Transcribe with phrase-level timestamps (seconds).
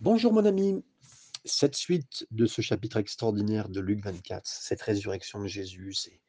[0.00, 0.82] Bonjour mon ami.
[1.44, 6.20] Cette suite de ce chapitre extraordinaire de Luc 24, cette résurrection de Jésus, c'est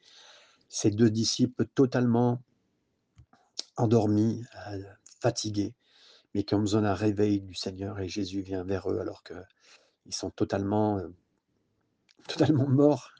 [0.69, 2.43] ces deux disciples totalement
[3.75, 4.83] endormis, euh,
[5.20, 5.73] fatigués,
[6.33, 10.13] mais qui ont besoin d'un réveil du Seigneur et Jésus vient vers eux alors qu'ils
[10.13, 11.09] sont totalement, euh,
[12.27, 13.11] totalement morts.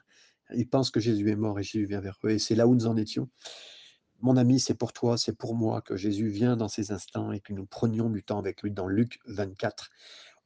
[0.54, 2.74] Ils pensent que Jésus est mort et Jésus vient vers eux et c'est là où
[2.74, 3.28] nous en étions.
[4.20, 7.40] Mon ami, c'est pour toi, c'est pour moi que Jésus vient dans ces instants et
[7.40, 9.90] que nous prenions du temps avec lui dans Luc 24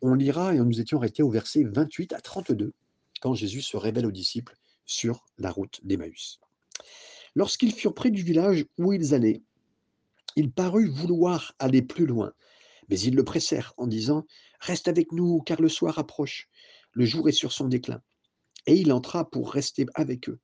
[0.03, 2.72] on lira et nous étions arrêtés au verset 28 à 32,
[3.21, 6.40] quand Jésus se révèle aux disciples sur la route d'Emmaüs.
[7.35, 9.43] Lorsqu'ils furent près du village où ils allaient,
[10.36, 12.32] il parut vouloir aller plus loin,
[12.89, 14.25] mais ils le pressèrent en disant
[14.61, 16.48] Reste avec nous, car le soir approche,
[16.93, 18.03] le jour est sur son déclin.
[18.67, 20.39] Et il entra pour rester avec eux.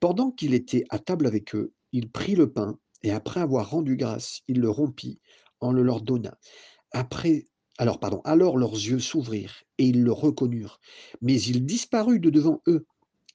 [0.00, 3.96] Pendant qu'il était à table avec eux, il prit le pain, et après avoir rendu
[3.96, 5.20] grâce, il le rompit
[5.60, 6.36] en le leur donna.
[6.92, 7.46] Après
[7.82, 10.78] alors, pardon, alors leurs yeux s'ouvrirent et ils le reconnurent.
[11.20, 12.86] Mais il disparut de devant eux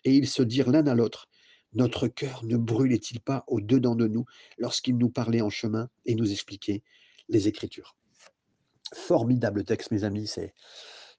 [0.06, 1.28] et ils se dirent l'un à l'autre
[1.74, 4.24] Notre cœur ne brûlait-il pas au-dedans de nous
[4.58, 6.82] lorsqu'il nous parlait en chemin et nous expliquait
[7.28, 7.98] les Écritures
[8.94, 10.54] Formidable texte, mes amis, c'est.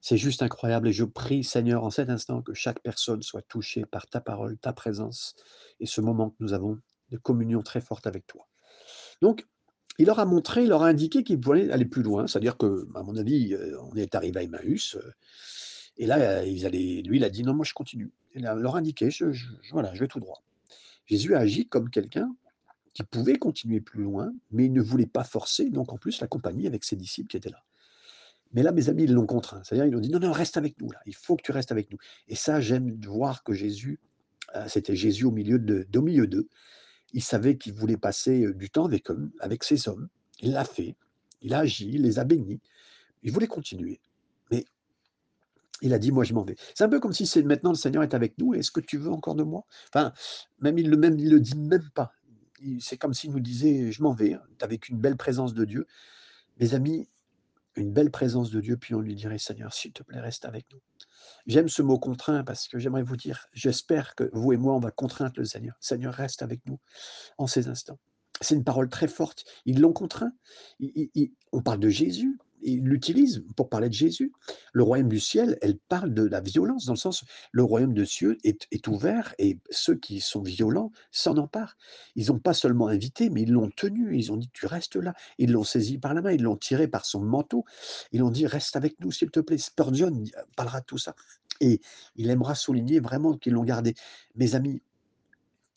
[0.01, 3.85] C'est juste incroyable et je prie, Seigneur, en cet instant, que chaque personne soit touchée
[3.85, 5.35] par ta parole, ta présence
[5.79, 6.79] et ce moment que nous avons
[7.11, 8.47] de communion très forte avec toi.
[9.21, 9.45] Donc,
[9.99, 12.25] il leur a montré, il leur a indiqué qu'ils pouvaient aller plus loin.
[12.25, 14.95] C'est-à-dire que, à mon avis, euh, on est arrivé à Emmaüs.
[14.95, 15.13] Euh,
[15.97, 18.09] et là, ils allaient, lui, il a dit non, moi je continue.
[18.33, 19.25] Il leur a indiqué, je,
[19.71, 20.41] voilà, je vais tout droit.
[21.05, 22.33] Jésus a agi comme quelqu'un
[22.93, 26.27] qui pouvait continuer plus loin, mais il ne voulait pas forcer, donc en plus la
[26.27, 27.63] compagnie avec ses disciples qui étaient là.
[28.53, 29.61] Mais là, mes amis, ils l'ont contraint.
[29.63, 30.99] C'est-à-dire, ils ont dit non, non, reste avec nous, là.
[31.05, 31.97] il faut que tu restes avec nous.
[32.29, 33.99] Et ça, j'aime voir que Jésus,
[34.55, 36.47] euh, c'était Jésus au milieu de, au milieu d'eux
[37.13, 40.09] il savait qu'il voulait passer du temps avec eux, avec ces hommes.
[40.39, 40.95] Il l'a fait.
[41.41, 42.61] Il a agi, il les a bénis.
[43.23, 43.99] Il voulait continuer.
[44.51, 44.65] Mais
[45.81, 46.55] il a dit, moi je m'en vais.
[46.75, 48.53] C'est un peu comme si c'est maintenant le Seigneur est avec nous.
[48.53, 49.65] Est-ce que tu veux encore de moi?
[49.93, 50.13] Enfin,
[50.59, 52.13] même il il le dit même pas.
[52.81, 55.87] C'est comme s'il nous disait, je m'en vais, hein, avec une belle présence de Dieu.
[56.59, 57.07] Mes amis,
[57.79, 60.65] une belle présence de Dieu, puis on lui dirait, Seigneur, s'il te plaît, reste avec
[60.71, 60.79] nous.
[61.47, 64.79] J'aime ce mot contraint parce que j'aimerais vous dire, j'espère que vous et moi, on
[64.79, 65.75] va contraindre le Seigneur.
[65.79, 66.79] Seigneur, reste avec nous
[67.37, 67.99] en ces instants.
[68.41, 69.43] C'est une parole très forte.
[69.65, 70.31] Ils l'ont contraint.
[71.51, 74.31] on parle de Jésus il l'utilise pour parler de Jésus.
[74.73, 78.05] Le royaume du ciel, elle parle de la violence, dans le sens, le royaume de
[78.05, 81.75] cieux est, est ouvert et ceux qui sont violents s'en emparent.
[82.15, 84.17] Ils n'ont pas seulement invité, mais ils l'ont tenu.
[84.17, 85.13] Ils ont dit, tu restes là.
[85.37, 87.65] Ils l'ont saisi par la main, ils l'ont tiré par son manteau.
[88.11, 89.57] Ils l'ont dit, reste avec nous, s'il te plaît.
[89.57, 90.23] Spurgeon
[90.55, 91.15] parlera de tout ça.
[91.61, 91.81] Et
[92.15, 93.95] il aimera souligner vraiment qu'ils l'ont gardé.
[94.35, 94.81] Mes amis,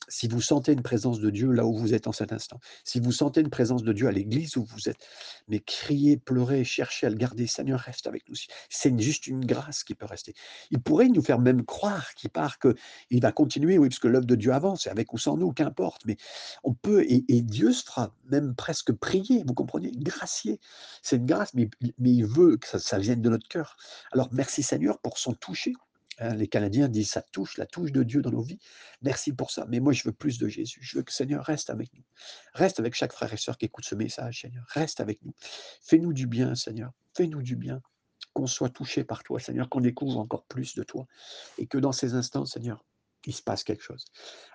[0.09, 3.01] si vous sentez une présence de Dieu là où vous êtes en cet instant, si
[3.01, 5.07] vous sentez une présence de Dieu à l'église où vous êtes,
[5.49, 8.35] mais criez, pleurez, cherchez à le garder, Seigneur, reste avec nous.
[8.69, 10.35] C'est juste une grâce qui peut rester.
[10.71, 14.27] Il pourrait nous faire même croire qu'il part, qu'il va continuer, oui, parce que l'œuvre
[14.27, 16.17] de Dieu avance, avec ou sans nous, qu'importe, mais
[16.65, 20.61] on peut, et, Dieu se fera même presque prier, vous comprenez, gracier.
[21.03, 21.69] C'est une grâce, mais,
[22.05, 23.77] il veut que ça, ça vienne de notre cœur.
[24.13, 25.75] Alors merci Seigneur pour son toucher.
[26.19, 28.59] Hein, les Canadiens disent ça touche, la touche de Dieu dans nos vies.
[29.03, 29.67] Merci pour ça.
[29.69, 30.81] Mais moi, je veux plus de Jésus.
[30.83, 32.05] Je veux que Seigneur reste avec nous.
[32.55, 34.65] Reste avec chaque frère et sœur qui écoute ce message, Seigneur.
[34.69, 35.35] Reste avec nous.
[35.83, 36.93] Fais-nous du bien, Seigneur.
[37.15, 37.81] Fais-nous du bien.
[38.35, 41.07] Qu'on soit touché par toi, Seigneur, qu'on découvre encore plus de toi.
[41.59, 42.85] Et que dans ces instants, Seigneur,
[43.27, 44.05] il se passe quelque chose.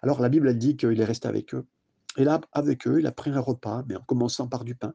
[0.02, 1.66] Alors, la Bible, elle dit qu'il est resté avec eux.
[2.18, 4.94] Et là, avec eux, il a pris un repas, mais en commençant par du pain.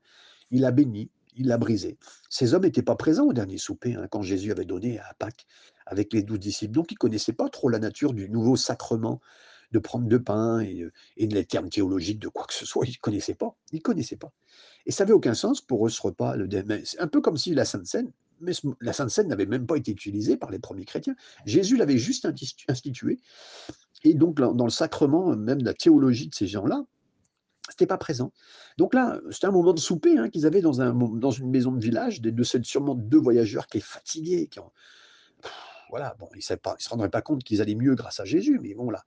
[0.50, 1.96] Il a béni, il l'a brisé.
[2.28, 5.46] Ces hommes n'étaient pas présents au dernier souper, hein, quand Jésus avait donné à Pâques
[5.86, 6.72] avec les douze disciples.
[6.72, 9.20] Donc, ils ne connaissaient pas trop la nature du nouveau sacrement
[9.72, 12.86] de prendre de pain et, euh, les termes théologiques de quoi que ce soit.
[12.86, 13.56] Ils ne connaissaient pas.
[13.72, 14.32] Ils connaissaient pas.
[14.86, 16.36] Et ça n'avait aucun sens pour eux ce repas.
[16.84, 19.76] C'est un peu comme si la Sainte Seine, mais la Sainte Seine n'avait même pas
[19.76, 21.14] été utilisée par les premiers chrétiens.
[21.46, 22.28] Jésus l'avait juste
[22.68, 23.18] instituée.
[24.04, 26.84] Et donc, dans le sacrement, même la théologie de ces gens-là,
[27.68, 28.32] c'était pas présent.
[28.78, 31.72] Donc là, c'était un moment de souper hein, qu'ils avaient dans, un, dans une maison
[31.72, 34.48] de village, de, sûrement deux voyageurs qui étaient fatigués,
[35.90, 36.42] voilà, bon, ils ne
[36.78, 39.04] se rendraient pas compte qu'ils allaient mieux grâce à Jésus, mais bon là.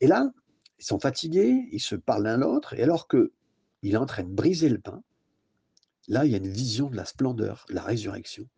[0.00, 0.32] Et là,
[0.80, 3.32] ils sont fatigués, ils se parlent l'un l'autre, et alors que
[3.82, 5.02] il est en train de briser le pain,
[6.08, 8.48] là, il y a une vision de la splendeur, la résurrection,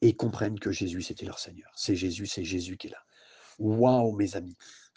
[0.00, 1.70] et ils comprennent que Jésus, c'était leur Seigneur.
[1.76, 3.04] C'est Jésus, c'est Jésus qui est là.
[3.58, 4.56] Waouh, mes amis.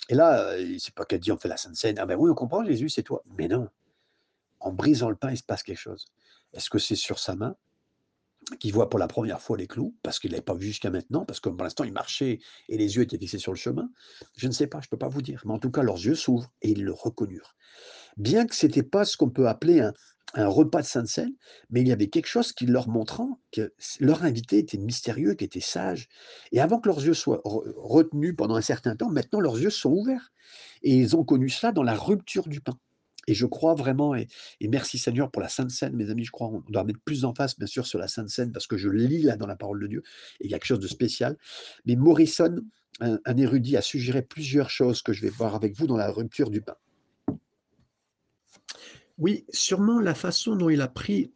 [0.10, 2.00] Et là, c'est pas qu'elle dit on fait la Sainte Seine.
[2.00, 3.24] Ah ben oui, on comprend, Jésus, c'est toi.
[3.38, 3.68] Mais non.
[4.60, 6.06] En brisant le pain, il se passe quelque chose.
[6.54, 7.56] Est-ce que c'est sur sa main
[8.60, 10.90] qu'il voit pour la première fois les clous, parce qu'il ne l'avait pas vu jusqu'à
[10.90, 12.40] maintenant, parce que pour l'instant, il marchait
[12.70, 13.90] et les yeux étaient fixés sur le chemin
[14.38, 15.42] Je ne sais pas, je ne peux pas vous dire.
[15.46, 17.56] Mais en tout cas, leurs yeux s'ouvrent et ils le reconnurent.
[18.16, 19.94] Bien que ce n'était pas ce qu'on peut appeler un,
[20.34, 21.34] un repas de Sainte Seine,
[21.70, 25.46] mais il y avait quelque chose qui leur montrant que leur invité était mystérieux, qui
[25.46, 26.10] était sage.
[26.52, 29.92] Et avant que leurs yeux soient retenus pendant un certain temps, maintenant leurs yeux sont
[29.92, 30.32] ouverts.
[30.84, 32.78] Et ils ont connu cela dans la rupture du pain.
[33.28, 34.28] Et je crois vraiment, et,
[34.62, 37.34] merci Seigneur pour la Sainte Seine, mes amis, je crois, on doit mettre plus en
[37.34, 39.82] face, bien sûr, sur la Sainte Seine, parce que je lis là dans la parole
[39.82, 40.04] de Dieu,
[40.40, 41.38] et il y a quelque chose de spécial.
[41.86, 42.56] Mais Morrison,
[43.02, 46.50] un érudit, a suggéré plusieurs choses que je vais voir avec vous dans la rupture
[46.50, 46.76] du pain.
[49.18, 51.32] Oui, sûrement la façon dont il a pris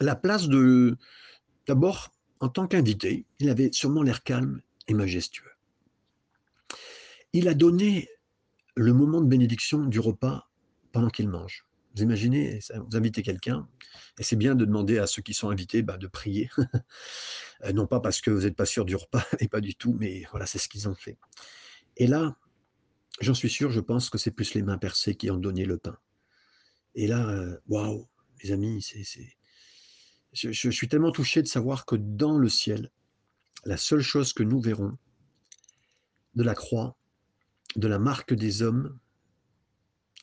[0.00, 0.96] la place de
[1.66, 5.50] d'abord, en tant qu'invité, il avait sûrement l'air calme et majestueux.
[7.32, 8.08] Il a donné
[8.74, 10.48] le moment de bénédiction du repas
[10.92, 11.66] pendant qu'il mange.
[11.94, 13.68] Vous imaginez, vous invitez quelqu'un,
[14.18, 16.50] et c'est bien de demander à ceux qui sont invités bah, de prier.
[17.64, 19.94] Euh, non pas parce que vous n'êtes pas sûr du repas, et pas du tout,
[20.00, 21.16] mais voilà, c'est ce qu'ils ont fait.
[21.96, 22.36] Et là,
[23.20, 25.78] j'en suis sûr, je pense que c'est plus les mains percées qui ont donné le
[25.78, 25.96] pain.
[26.94, 28.08] Et là, waouh,
[28.42, 29.36] mes amis, c'est,
[30.32, 32.90] je, je, suis tellement touché de savoir que dans le ciel,
[33.64, 34.96] la seule chose que nous verrons
[36.34, 36.96] de la croix,
[37.76, 38.98] de la marque des hommes,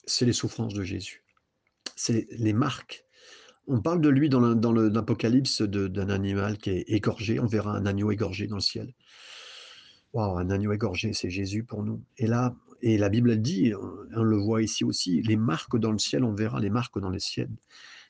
[0.05, 1.23] c'est les souffrances de Jésus.
[1.95, 3.05] C'est les marques.
[3.67, 7.39] On parle de lui dans l'Apocalypse d'un animal qui est égorgé.
[7.39, 8.93] On verra un agneau égorgé dans le ciel.
[10.13, 12.03] Waouh, un agneau égorgé, c'est Jésus pour nous.
[12.17, 13.73] Et là, et la Bible dit,
[14.15, 17.09] on le voit ici aussi, les marques dans le ciel, on verra les marques dans
[17.09, 17.51] les ciels,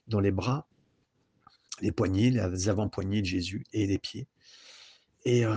[0.08, 0.68] dans les bras,
[1.82, 4.28] les poignets, les avant-poignets de Jésus et les pieds.
[5.26, 5.56] Et euh,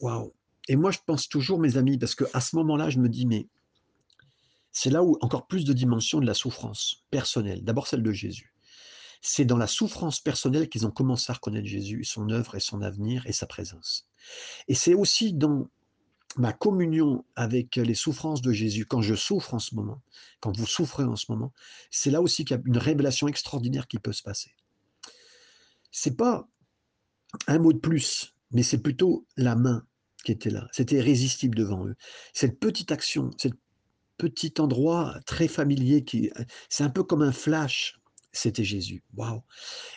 [0.00, 0.32] waouh.
[0.68, 3.48] Et moi, je pense toujours, mes amis, parce qu'à ce moment-là, je me dis, mais
[4.70, 7.64] c'est là où encore plus de dimensions de la souffrance personnelle.
[7.64, 8.54] D'abord celle de Jésus.
[9.20, 12.82] C'est dans la souffrance personnelle qu'ils ont commencé à reconnaître Jésus, son œuvre et son
[12.82, 14.08] avenir et sa présence.
[14.68, 15.68] Et c'est aussi dans
[16.36, 20.02] ma communion avec les souffrances de Jésus, quand je souffre en ce moment,
[20.40, 21.52] quand vous souffrez en ce moment,
[21.90, 24.52] c'est là aussi qu'il y a une révélation extraordinaire qui peut se passer.
[25.90, 26.48] C'est pas
[27.46, 29.86] un mot de plus, mais c'est plutôt la main
[30.24, 30.68] qui était là.
[30.72, 31.96] C'était irrésistible devant eux.
[32.32, 33.48] Cette petite action, ce
[34.16, 36.30] petit endroit très familier qui,
[36.68, 37.98] c'est un peu comme un flash
[38.32, 39.02] c'était Jésus.
[39.14, 39.42] Waouh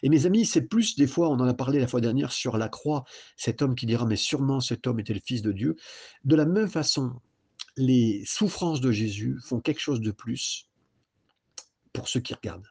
[0.03, 2.57] Et mes amis, c'est plus des fois, on en a parlé la fois dernière sur
[2.57, 3.05] la croix,
[3.37, 5.75] cet homme qui dira, mais sûrement cet homme était le Fils de Dieu.
[6.25, 7.13] De la même façon,
[7.77, 10.67] les souffrances de Jésus font quelque chose de plus
[11.93, 12.67] pour ceux qui regardent.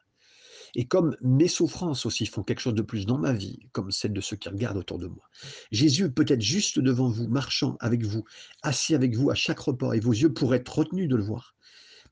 [0.77, 4.11] Et comme mes souffrances aussi font quelque chose de plus dans ma vie, comme celle
[4.11, 5.23] de ceux qui regardent autour de moi.
[5.71, 8.25] Jésus peut être juste devant vous, marchant avec vous,
[8.61, 11.55] assis avec vous à chaque repas, et vos yeux pourraient être retenus de le voir.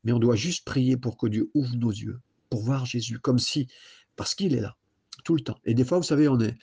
[0.06, 2.22] Mais on doit juste prier pour que Dieu ouvre nos yeux
[2.54, 3.68] pour voir Jésus, comme si,
[4.16, 4.78] parce qu'il est là,
[5.24, 5.58] tout le temps.
[5.66, 6.54] Et des fois, vous savez, on est,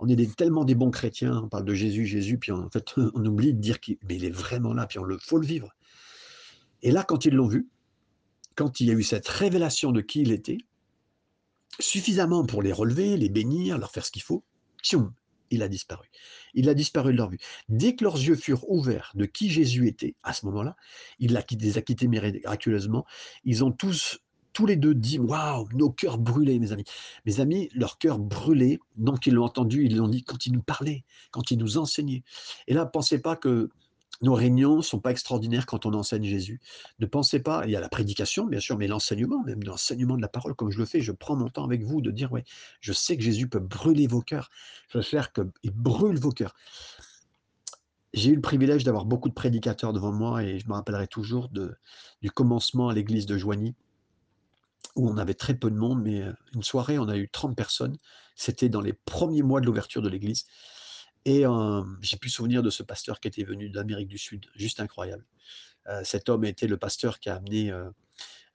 [0.00, 3.24] on est tellement des bons chrétiens, on parle de Jésus, Jésus, puis en fait, on
[3.24, 5.72] oublie de dire qu'il il est vraiment là, puis on le faut le vivre.
[6.82, 7.68] Et là, quand ils l'ont vu,
[8.56, 10.58] quand il y a eu cette révélation de qui il était,
[11.78, 14.42] suffisamment pour les relever, les bénir, leur faire ce qu'il faut,
[14.82, 15.14] tchoum,
[15.50, 16.08] il a disparu.
[16.54, 17.38] Il a disparu de leur vue.
[17.68, 20.74] Dès que leurs yeux furent ouverts de qui Jésus était, à ce moment-là,
[21.20, 23.06] il les a quittés miraculeusement.
[23.44, 24.18] Ils ont tous
[24.56, 26.84] tous les deux dit Waouh, nos cœurs brûlés, mes amis.
[27.26, 30.62] Mes amis, leurs cœurs brûlés, donc ils l'ont entendu, ils l'ont dit quand ils nous
[30.62, 32.22] parlaient, quand ils nous enseignaient.
[32.66, 33.68] Et là, pensez pas que
[34.22, 36.62] nos réunions ne sont pas extraordinaires quand on enseigne Jésus.
[37.00, 40.22] Ne pensez pas, il y a la prédication, bien sûr, mais l'enseignement, même l'enseignement de
[40.22, 42.44] la parole, comme je le fais, je prends mon temps avec vous de dire, ouais,
[42.80, 44.48] je sais que Jésus peut brûler vos cœurs.
[44.88, 46.54] Je veux faire qu'il brûle vos cœurs.
[48.14, 51.50] J'ai eu le privilège d'avoir beaucoup de prédicateurs devant moi et je me rappellerai toujours
[52.22, 53.74] du commencement à l'église de Joigny
[54.96, 57.96] où on avait très peu de monde, mais une soirée, on a eu 30 personnes.
[58.34, 60.46] C'était dans les premiers mois de l'ouverture de l'église.
[61.26, 61.44] Et
[62.02, 65.26] j'ai pu souvenir de ce pasteur qui était venu d'Amérique du Sud, juste incroyable.
[66.04, 67.74] cet homme était le pasteur qui a amené,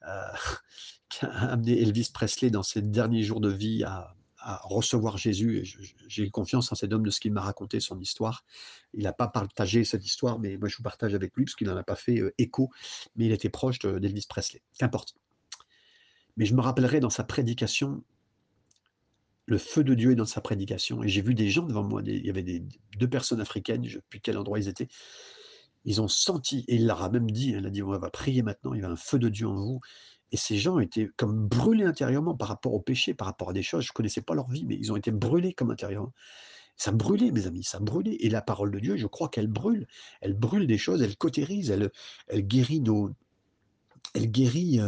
[1.10, 4.16] qui a amené Elvis Presley dans ses derniers jours de vie à,
[4.64, 5.78] recevoir Jésus.
[6.08, 8.44] J'ai confiance en cet homme de ce qu'il m'a raconté, son histoire.
[8.96, 11.68] Il n'a pas partagé cette histoire, mais moi je vous partage avec lui parce qu'il
[11.68, 12.72] n'en a pas fait écho,
[13.16, 14.64] mais il était proche d'Elvis Presley.
[14.80, 15.14] Qu'importe.
[16.38, 18.04] Mais je me rappellerai dans sa prédication,
[19.46, 21.04] le feu de Dieu est dans sa prédication.
[21.04, 22.64] Et j'ai vu des gens devant moi, il y avait des,
[22.98, 24.88] deux personnes africaines, je ne sais plus quel endroit ils étaient.
[25.84, 28.44] Ils ont senti, et il leur a même dit, il a dit, on va prier
[28.44, 29.82] maintenant, il y a un feu de Dieu en vous.
[30.32, 33.64] Et ces gens étaient comme brûlés intérieurement par rapport au péché, par rapport à des
[33.64, 33.84] choses.
[33.84, 36.14] Je ne connaissais pas leur vie, mais ils ont été brûlés comme intérieurement.
[36.78, 38.16] Ça brûlait, mes amis, ça brûlait.
[38.22, 39.88] Et la parole de Dieu, je crois qu'elle brûle.
[40.22, 41.92] Elle brûle des choses, elle cautérise, elle,
[42.28, 43.12] elle guérit nos,
[44.14, 44.80] elle guérit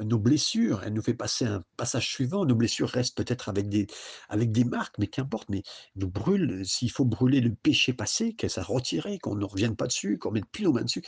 [0.00, 2.44] nos blessures, elle nous fait passer un passage suivant.
[2.44, 3.86] Nos blessures restent peut-être avec des,
[4.28, 5.62] avec des marques, mais qu'importe, mais
[5.96, 9.86] nous brûle, s'il faut brûler le péché passé, qu'elle s'est retiré, qu'on ne revienne pas
[9.86, 11.02] dessus, qu'on mette plus nos mains dessus,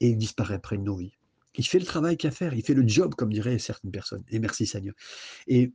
[0.00, 1.12] et il disparaît après de nos vies.
[1.56, 3.90] il fait le travail qu'il a à faire, il fait le job, comme diraient certaines
[3.90, 4.24] personnes.
[4.28, 4.94] Et merci Seigneur.
[5.46, 5.72] Et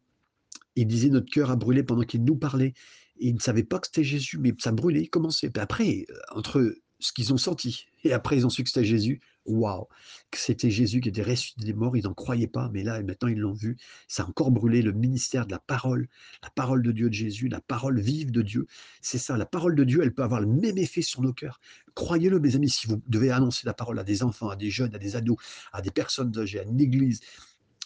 [0.75, 2.74] il disait notre cœur a brûlé pendant qu'il nous parlait.
[3.17, 5.50] Il ne savait pas que c'était Jésus, mais ça brûlait, commençait.
[5.50, 7.86] Puis après, entre ce qu'ils ont senti.
[8.03, 9.20] Et après, ils ont su que c'était Jésus.
[9.45, 9.88] Waouh
[10.38, 11.95] c'était Jésus qui était ressuscité des morts.
[11.97, 13.77] Ils n'en croyaient pas, mais là, maintenant, ils l'ont vu.
[14.07, 16.07] Ça a encore brûlé le ministère de la parole,
[16.41, 18.67] la parole de Dieu de Jésus, la parole vive de Dieu.
[19.01, 21.59] C'est ça, la parole de Dieu, elle peut avoir le même effet sur nos cœurs.
[21.95, 24.95] Croyez-le, mes amis, si vous devez annoncer la parole à des enfants, à des jeunes,
[24.95, 25.38] à des ados,
[25.71, 27.21] à des personnes âgées, à une église,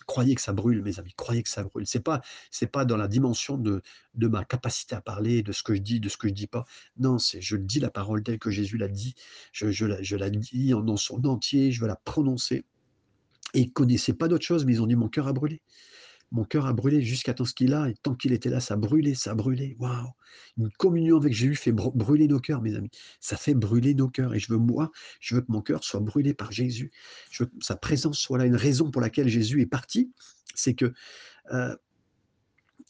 [0.07, 1.85] croyez que ça brûle, mes amis, croyez que ça brûle.
[1.85, 3.83] C'est pas, c'est pas dans la dimension de,
[4.15, 6.65] ma capacité à parler, de ce que je dis, de ce que je dis pas.
[6.97, 9.13] Non, c'est je dis la parole telle que Jésus l'a dit.
[9.51, 12.65] Je, la, dis dans son entier, je veux la prononcer.
[13.53, 15.61] Et ils connaissaient pas d'autre chose, mais ils ont dit mon cœur a brûlé.
[16.31, 19.15] Mon cœur a brûlé jusqu'à ce qu'il a, et tant qu'il était là, ça brûlé,
[19.15, 19.75] ça brûlé.
[19.79, 20.09] Waouh
[20.57, 22.91] Une communion avec Jésus fait brûler nos cœurs, mes amis.
[23.21, 24.33] Ça fait brûler nos cœurs.
[24.33, 26.91] Et je veux, moi, je veux que mon cœur soit brûlé par Jésus.
[27.31, 28.45] Je veux que sa présence soit là.
[28.45, 30.11] Une raison pour laquelle Jésus est parti,
[30.53, 30.93] c'est que
[31.53, 31.75] euh,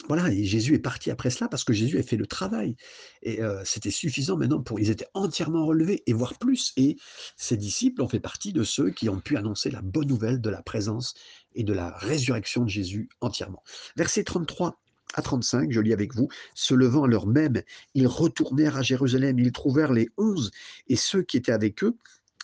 [0.05, 2.75] voilà, et Jésus est parti après cela parce que Jésus a fait le travail.
[3.23, 4.79] Et euh, c'était suffisant maintenant pour.
[4.79, 6.71] Ils étaient entièrement relevés et voire plus.
[6.77, 6.97] Et
[7.35, 10.49] ses disciples ont fait partie de ceux qui ont pu annoncer la bonne nouvelle de
[10.49, 11.15] la présence
[11.55, 13.63] et de la résurrection de Jésus entièrement.
[13.95, 14.79] Verset 33
[15.15, 17.61] à 35, je lis avec vous, se levant à l'heure même,
[17.93, 20.51] ils retournèrent à Jérusalem, ils trouvèrent les onze
[20.89, 21.95] et ceux qui étaient avec eux,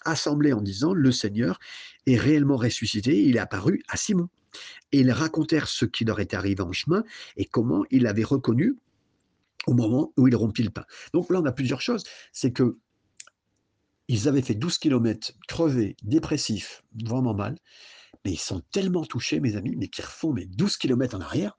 [0.05, 1.59] assemblés en disant, le Seigneur
[2.07, 4.29] est réellement ressuscité, il est apparu à Simon.
[4.91, 7.03] Et ils racontèrent ce qui leur était arrivé en chemin
[7.37, 8.75] et comment il avait reconnu
[9.67, 10.85] au moment où il rompit le pain.
[11.13, 12.03] Donc là, on a plusieurs choses.
[12.31, 12.77] C'est que
[14.09, 17.57] ils avaient fait 12 km crevés, dépressifs, vraiment mal
[18.25, 21.57] mais ils sont tellement touchés, mes amis, mais qui refont mais 12 km en arrière,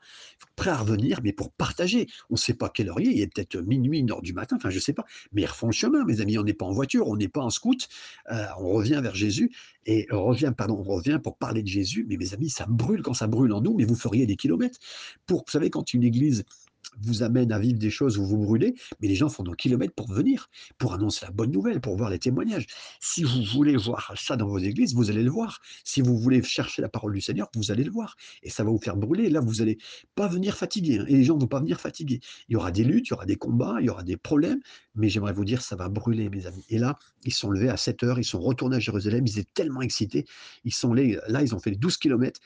[0.57, 2.07] prêts à revenir, mais pour partager.
[2.31, 4.33] On ne sait pas quelle heure il est, il est peut-être minuit, une heure du
[4.33, 6.55] matin, enfin je ne sais pas, mais ils refont le chemin, mes amis, on n'est
[6.55, 7.89] pas en voiture, on n'est pas en scout,
[8.31, 9.51] euh, on revient vers Jésus,
[9.87, 13.03] et on revient, pardon, on revient pour parler de Jésus, mais mes amis, ça brûle
[13.03, 14.79] quand ça brûle en nous, mais vous feriez des kilomètres.
[15.27, 16.45] Pour, vous savez, quand une église
[17.01, 19.95] vous amène à vivre des choses où vous brûlez, mais les gens font des kilomètres
[19.95, 20.49] pour venir,
[20.79, 22.67] pour annoncer la bonne nouvelle, pour voir les témoignages.
[23.01, 25.61] Si vous voulez voir ça dans vos églises, vous allez le voir.
[25.85, 28.17] Si vous voulez chercher la parole du Seigneur, vous allez le voir.
[28.43, 29.31] Et ça va vous faire brûler.
[29.31, 29.79] Là, vous n'allez
[30.15, 30.99] pas venir fatiguer.
[30.99, 32.21] Hein, et les gens ne vont pas venir fatiguer.
[32.49, 34.61] Il y aura des luttes, il y aura des combats, il y aura des problèmes,
[34.95, 36.65] mais j'aimerais vous dire, ça va brûler, mes amis.
[36.69, 39.51] Et là, ils sont levés à 7 heures, ils sont retournés à Jérusalem, ils étaient
[39.55, 40.27] tellement excités.
[40.65, 42.41] Ils sont là, là ils ont fait 12 kilomètres,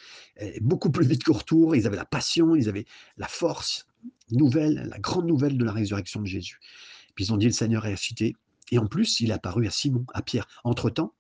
[0.61, 1.77] beaucoup plus vite qu'au retour.
[1.77, 3.88] Ils avaient la passion, ils avaient la force
[4.31, 6.61] nouvelle, la grande nouvelle de la résurrection de Jésus.
[7.15, 8.37] Puis ils ont dit le Seigneur est ressuscité.
[8.71, 10.47] Et en plus, il est apparu à Simon, à Pierre.
[10.65, 11.15] Entre-temps,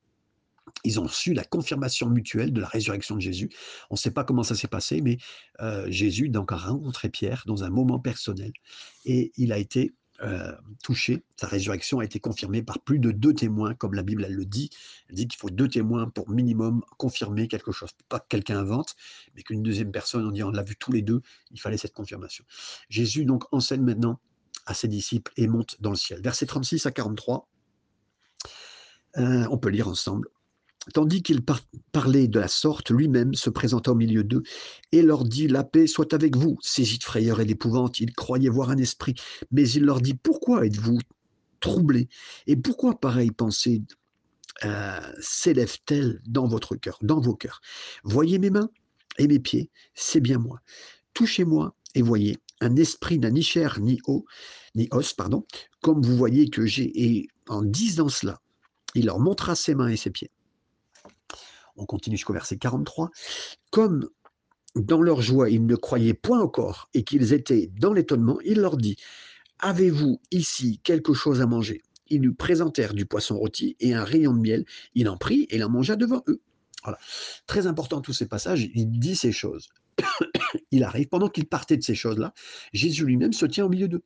[0.85, 3.51] ils ont su la confirmation mutuelle de la résurrection de Jésus.
[3.91, 5.19] On ne sait pas comment ça s'est passé, mais
[5.61, 8.53] euh, Jésus a rencontré Pierre dans un moment personnel
[9.05, 11.23] et il a été euh, touché.
[11.37, 14.71] Sa résurrection a été confirmée par plus de deux témoins, comme la Bible le dit.
[15.09, 17.91] Elle dit qu'il faut deux témoins pour minimum confirmer quelque chose.
[18.09, 18.97] Pas que quelqu'un invente,
[19.35, 21.23] mais qu'une deuxième personne, on dit on l'a vu tous les deux,
[21.53, 22.45] il fallait cette confirmation.
[22.89, 24.19] Jésus donc enseigne maintenant
[24.67, 26.21] à ses disciples et monte dans le ciel.
[26.21, 27.49] Verset 36 à 43,
[29.19, 30.29] euh, on peut lire ensemble.
[30.95, 31.43] Tandis qu'il
[31.93, 34.43] parlait de la sorte, lui-même se présenta au milieu d'eux
[34.93, 36.59] et leur dit La paix soit avec vous.
[36.63, 39.15] Saisis de frayeur et d'épouvante, ils croyaient voir un esprit.
[39.51, 40.99] Mais il leur dit Pourquoi êtes-vous
[41.61, 42.09] troublés
[42.47, 43.83] Et pourquoi pareille pensée
[44.65, 47.61] euh, s'élève-t-elle dans votre cœur, dans vos cœurs?
[48.05, 48.71] Voyez mes mains
[49.19, 50.61] et mes pieds, c'est bien moi.
[51.15, 54.23] Touchez-moi et voyez, un esprit n'a ni chair ni os,
[54.75, 55.45] ni os, pardon,
[55.83, 56.91] comme vous voyez que j'ai.
[56.95, 58.41] Et en disant cela,
[58.95, 60.31] il leur montra ses mains et ses pieds
[61.79, 63.11] on continue jusqu'au verset 43,
[63.71, 64.09] comme
[64.75, 68.77] dans leur joie ils ne croyaient point encore et qu'ils étaient dans l'étonnement, il leur
[68.77, 68.97] dit,
[69.61, 71.83] avez-vous ici quelque chose à manger?
[72.09, 75.63] Ils lui présentèrent du poisson rôti et un rayon de miel, il en prit et
[75.63, 76.41] en mangea devant eux.
[77.47, 79.69] Très important tous ces passages, il dit ces choses.
[80.71, 82.33] il arrive, pendant qu'il partait de ces choses-là,
[82.73, 84.03] Jésus lui-même se tient au milieu d'eux.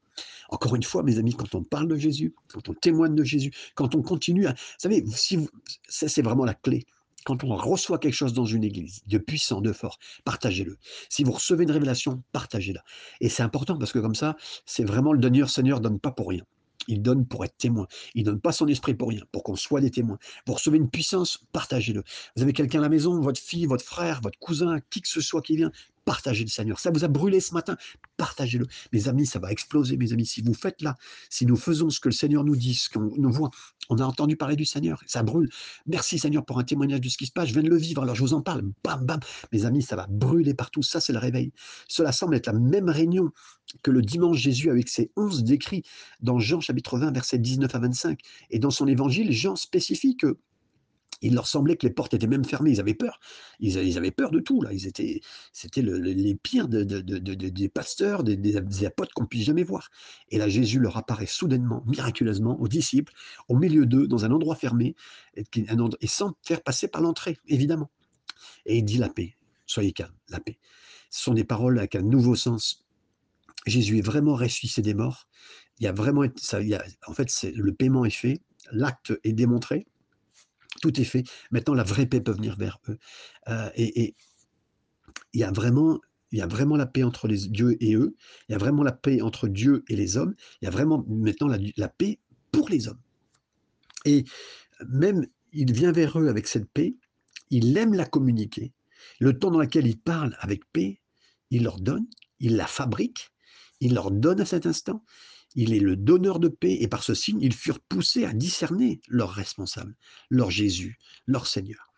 [0.49, 3.53] Encore une fois, mes amis, quand on parle de Jésus, quand on témoigne de Jésus,
[3.75, 4.53] quand on continue à...
[4.53, 5.47] Vous savez, si
[5.89, 6.87] ça c'est vraiment la clé
[7.25, 10.77] quand on reçoit quelque chose dans une église, de puissant, de fort, partagez-le.
[11.09, 12.83] Si vous recevez une révélation, partagez-la.
[13.21, 14.37] Et c'est important parce que comme ça,
[14.67, 16.45] c'est vraiment le donneur Seigneur donne pas pour rien.
[16.89, 17.87] Il donne pour être témoin.
[18.15, 20.19] Il donne pas son esprit pour rien, pour qu'on soit des témoins.
[20.47, 22.03] Vous recevez une puissance, partagez-le.
[22.37, 25.21] Vous avez quelqu'un à la maison, votre fille, votre frère, votre cousin, qui que ce
[25.21, 25.71] soit qui vient,
[26.05, 26.79] partagez le Seigneur.
[26.79, 27.77] Ça vous a brûlé ce matin,
[28.17, 28.67] partagez-le.
[28.93, 30.27] Mes amis, ça va exploser, mes amis.
[30.27, 30.97] Si vous faites là,
[31.31, 33.51] si nous faisons ce que le Seigneur nous dit, ce qu'on nous voit,
[33.89, 35.49] on a entendu parler du Seigneur, ça brûle.
[35.87, 37.49] Merci Seigneur pour un témoignage de ce qui se passe.
[37.49, 38.63] Je viens de le vivre, alors je vous en parle.
[38.85, 39.21] Bam, bam.
[39.53, 40.83] Mes amis, ça va brûler partout.
[40.83, 41.53] Ça, c'est le réveil.
[41.89, 43.31] Cela semble être la même réunion
[43.83, 45.83] que le dimanche Jésus avec ses onze décrits
[46.21, 48.21] dans Jean chapitre 20, versets 19 à 25.
[48.51, 50.39] Et dans son évangile, Jean spécifie que
[51.23, 52.73] il leur semblait que les portes étaient même fermées.
[52.73, 53.21] Ils avaient peur.
[53.61, 54.61] Ils, avaient peur de tout.
[54.61, 55.21] Là, ils étaient,
[55.53, 59.89] c'était les pires des pasteurs, des, apôtres qu'on puisse jamais voir.
[60.31, 63.13] Et là, Jésus leur apparaît soudainement, miraculeusement, aux disciples,
[63.49, 64.97] au milieu d'eux, dans un endroit fermé,
[65.37, 65.47] et,
[66.07, 67.91] sans faire passer par l'entrée, évidemment.
[68.67, 69.37] Et il dit la paix.
[69.67, 70.59] Soyez calme, la paix.
[71.11, 72.85] Ce sont des paroles avec un nouveau sens.
[73.67, 75.29] Jésus est vraiment ressuscité des morts.
[75.79, 76.59] Il y a vraiment, ça,
[77.07, 78.41] en fait, le paiement est fait,
[78.73, 79.87] l'acte est démontré
[80.81, 81.25] tout est fait.
[81.51, 82.99] Maintenant, la vraie paix peut venir vers eux.
[83.49, 84.15] Euh, et,
[85.35, 88.15] il y a vraiment la paix entre les dieux et eux.
[88.49, 90.35] Il y a vraiment la paix entre Dieu et les hommes.
[90.61, 92.19] Il y a vraiment maintenant la, paix
[92.51, 93.01] pour les hommes.
[94.05, 94.25] Et
[94.89, 96.97] même, il vient vers eux avec cette paix.
[97.51, 98.73] Il aime la communiquer.
[99.21, 101.01] Le temps dans lequel il parle avec paix,
[101.51, 102.07] il leur donne,
[102.41, 103.32] il la fabrique,
[103.83, 105.05] il leur donne à cet instant.
[105.57, 109.01] Il est le donneur de paix et par ce signe, ils furent poussés à discerner
[109.09, 109.97] leur responsable,
[110.31, 111.91] leur Jésus, leur Seigneur.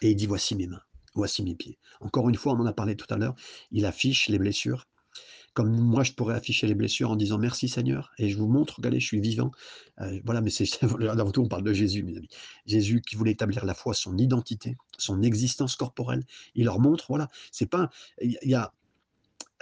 [0.00, 0.80] Et il dit, voici mes mains,
[1.14, 1.78] voici mes pieds.
[2.00, 3.36] Encore une fois, on en a parlé tout à l'heure,
[3.70, 4.88] il affiche les blessures.
[5.52, 8.76] Comme moi, je pourrais afficher les blessures en disant merci Seigneur, et je vous montre,
[8.78, 9.50] regardez, je suis vivant.
[10.00, 10.66] Euh, voilà, mais c'est
[11.10, 12.30] avant tout, on parle de Jésus, mes amis.
[12.64, 16.24] Jésus qui voulait établir la foi, son identité, son existence corporelle.
[16.54, 17.90] Il leur montre, voilà, c'est pas,
[18.22, 18.72] il y a,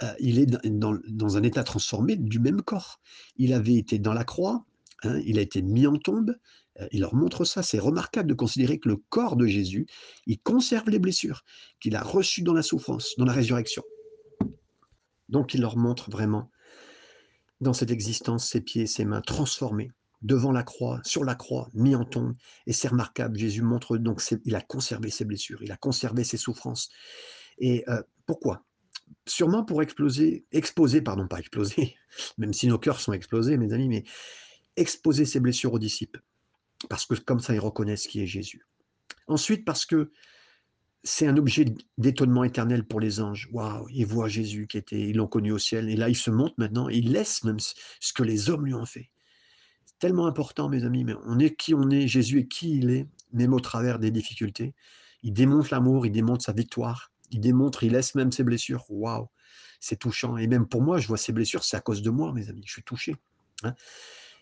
[0.03, 2.99] euh, il est dans, un état transformé du même corps.
[3.37, 4.65] Il avait été dans la croix,
[5.03, 6.35] hein, il a été mis en tombe,
[6.79, 7.63] euh, il leur montre ça.
[7.63, 9.87] C'est remarquable de considérer que le corps de Jésus,
[10.25, 11.43] il conserve les blessures
[11.79, 13.83] qu'il a reçues dans la souffrance, dans la résurrection.
[15.29, 16.51] Donc il leur montre vraiment
[17.61, 19.91] dans cette existence ses pieds ses mains transformés
[20.21, 22.35] devant la croix, sur la croix, mis en tombe.
[22.67, 26.37] Et c'est remarquable, Jésus montre donc, il a conservé ses blessures, il a conservé ses
[26.37, 26.89] souffrances.
[27.57, 28.63] Et euh, pourquoi?
[29.27, 31.95] Sûrement pour exploser, exposer, pardon, pas exploser,
[32.37, 34.03] même si nos cœurs sont explosés, mes amis, mais
[34.75, 36.21] exposer ses blessures aux disciples.
[36.89, 38.65] Parce que comme ça, ils reconnaissent qui est Jésus.
[39.27, 40.11] Ensuite, parce que
[41.03, 41.65] c'est un objet
[41.97, 43.49] d'étonnement éternel pour les anges.
[43.51, 46.29] Waouh, ils voient Jésus qui était, ils l'ont connu au ciel, et là, ils se
[46.29, 49.09] montent maintenant, et ils laissent même ce que les hommes lui ont fait.
[49.85, 52.89] C'est tellement important, mes amis, mais on est qui on est, Jésus est qui il
[52.91, 54.73] est, même au travers des difficultés.
[55.23, 58.85] Il démontre l'amour, il démontre sa victoire il démontre, il laisse même ses blessures.
[58.89, 59.27] Waouh,
[59.79, 60.37] c'est touchant.
[60.37, 62.63] Et même pour moi, je vois ces blessures, c'est à cause de moi, mes amis.
[62.65, 63.15] Je suis touché.
[63.63, 63.73] Hein.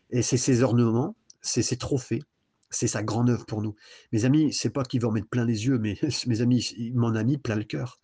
[0.10, 2.24] Et c'est ses ornements, c'est ses trophées,
[2.70, 3.76] c'est sa grande œuvre pour nous.
[4.12, 6.96] Mes amis, c'est pas qu'il va en mettre plein les yeux, mais mes amis, il
[6.96, 8.00] m'en a mis plein le cœur.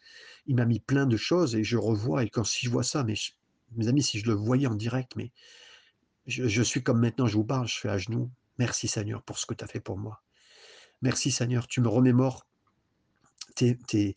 [0.47, 2.23] Il m'a mis plein de choses et je revois.
[2.23, 5.31] Et quand si je vois ça, mes amis, si je le voyais en direct, mais
[6.27, 8.31] je, suis comme maintenant, je vous parle, je suis à genoux.
[8.57, 10.21] Merci Seigneur pour ce que tu as fait pour moi.
[11.01, 12.47] Merci Seigneur, tu me remémores
[13.55, 14.15] tes, tes,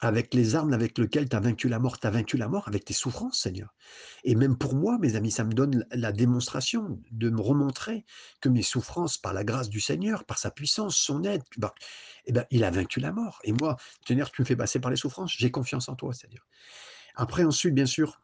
[0.00, 2.68] avec les armes avec lesquelles tu as vaincu la mort, tu as vaincu la mort
[2.68, 3.74] avec tes souffrances, Seigneur.
[4.24, 8.04] Et même pour moi, mes amis, ça me donne la démonstration de me remontrer
[8.40, 11.42] que mes souffrances, par la grâce du Seigneur, par sa puissance, son aide,
[12.26, 13.40] eh ben, il a vaincu la mort.
[13.44, 16.46] Et moi, Seigneur, tu me fais passer par les souffrances, j'ai confiance en toi, Seigneur.
[17.14, 18.20] Après, ensuite, bien sûr,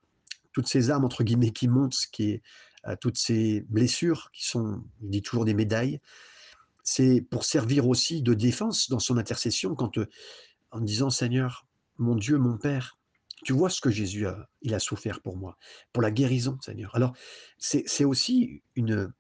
[0.53, 2.43] toutes ces armes, entre guillemets, qui montent, est,
[3.01, 6.01] toutes ces blessures, qui sont, il dit toujours des médailles,
[6.85, 9.99] c'est pour servir aussi de défense dans son intercession quand
[10.73, 11.67] en disant Seigneur,
[11.99, 12.99] mon Dieu, mon Père,
[13.45, 15.57] tu vois ce que Jésus a, il a souffert pour moi,
[15.93, 16.95] pour la guérison, Seigneur.
[16.95, 17.13] Alors,
[17.59, 19.13] c'est aussi une,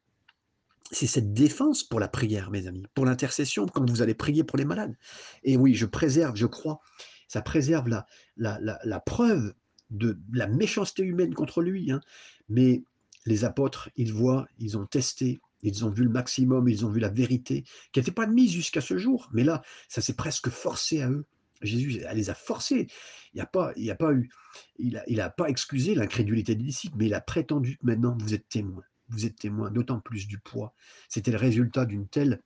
[0.92, 4.58] c'est cette défense pour la prière, mes amis, pour l'intercession, quand vous allez prier pour
[4.58, 4.96] les malades.
[5.42, 6.80] Et oui, je préserve, je crois,
[7.28, 7.88] ça préserve
[8.36, 9.54] la, preuve
[9.90, 11.90] de la méchanceté humaine contre lui.
[11.90, 12.00] Hein.
[12.48, 12.84] Mais
[13.24, 17.00] les apôtres, ils voient, ils ont testé, ils ont vu le maximum, ils ont vu
[17.00, 19.30] la vérité, qui n'était pas admise jusqu'à ce jour.
[19.32, 21.24] Mais là, ça s'est presque forcé à eux.
[21.62, 22.86] Jésus les a forcés.
[23.34, 24.30] Il n'a pas, il a pas eu,
[24.78, 28.82] il a, pas excusé l'incrédulité des disciples, mais il a prétendu maintenant vous êtes témoin,
[29.08, 30.74] vous êtes témoin, d'autant plus du poids.
[31.08, 32.42] C'était le résultat d'une telle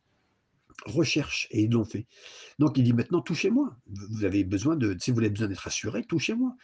[0.85, 2.07] recherche et ils l'ont fait.
[2.59, 3.77] Donc il dit maintenant touchez-moi.
[3.87, 6.55] Vous avez besoin de, si vous avez besoin d'être assuré, touchez-moi.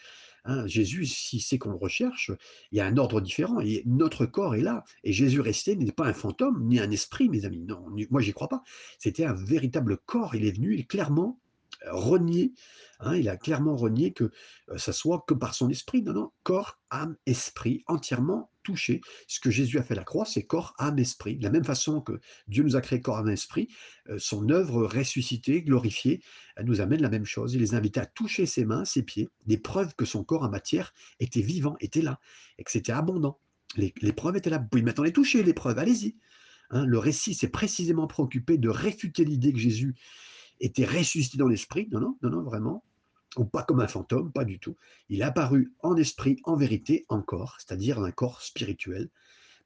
[0.45, 2.33] Hein, Jésus, si c'est qu'on le recherche,
[2.73, 3.61] il y a un ordre différent.
[3.61, 4.85] Et notre corps est là.
[5.05, 7.65] Et Jésus resté n'est pas un fantôme ni un esprit, mes amis.
[7.65, 8.62] Non, moi j'y crois pas.
[8.99, 10.35] C'était un véritable corps.
[10.35, 11.38] Il est venu il, clairement
[11.90, 12.53] renié,
[13.01, 14.31] hein, il a clairement renié que
[14.71, 19.01] euh, ça soit que par son esprit, non, non, corps, âme, esprit, entièrement touché.
[19.27, 21.37] Ce que Jésus a fait à la croix, c'est corps, âme, esprit.
[21.37, 23.68] De la même façon que Dieu nous a créé corps, âme, esprit,
[24.09, 26.23] euh, son œuvre ressuscitée, glorifiée,
[26.62, 27.55] nous amène la même chose.
[27.55, 30.51] Il les invitait à toucher ses mains, ses pieds, des preuves que son corps en
[30.51, 32.21] matière était vivant, était là,
[32.59, 33.38] et que c'était abondant.
[33.77, 34.59] Les, preuves étaient là.
[34.59, 36.16] Vous pouvez maintenant les toucher, les preuves, allez-y.
[36.71, 39.95] Hein, le récit s'est précisément préoccupé de réfuter l'idée que Jésus
[40.62, 41.88] était ressuscité dans l'esprit.
[41.90, 42.85] Non, non, non, non, vraiment.
[43.37, 44.77] Ou pas comme un fantôme, pas du tout.
[45.09, 49.09] Il est apparu en esprit, en vérité, encore, c'est-à-dire un corps spirituel,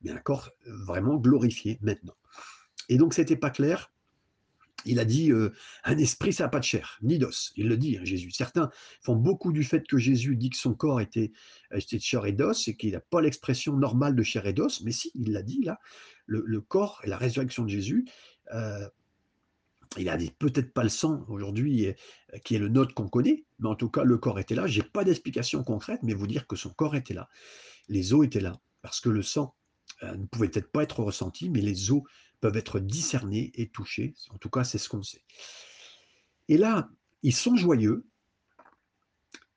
[0.02, 2.14] mais un corps euh, vraiment glorifié maintenant.
[2.88, 3.92] Et donc, c'était pas clair.
[4.84, 5.32] il a dit
[5.82, 7.52] un esprit, ça n'a pas de chair, ni d'os.
[7.56, 8.30] Il le dit, hein, Jésus.
[8.30, 11.32] Certains font beaucoup du fait que Jésus dit que son corps était,
[11.72, 14.82] de chair et d'os et qu'il n'a pas l'expression normale de chair et d'os.
[14.82, 15.80] Mais si, il l'a dit là,
[16.26, 18.06] le, corps et la résurrection de Jésus.
[19.98, 21.94] Il a peut-être pas le sang aujourd'hui
[22.44, 24.66] qui est le nôtre qu'on connaît, mais en tout cas le corps était là.
[24.66, 27.28] J'ai pas d'explication concrète, mais vous dire que son corps était là,
[27.88, 29.54] les os étaient là, parce que le sang
[30.02, 32.02] ne pouvait peut-être pas être ressenti, mais les os
[32.40, 34.14] peuvent être discernés et touchés.
[34.30, 35.22] En tout cas, c'est ce qu'on sait.
[36.48, 36.88] Et là,
[37.22, 38.06] ils sont joyeux